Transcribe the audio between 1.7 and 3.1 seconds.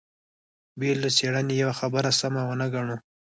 خبره سمه ونه ګڼو.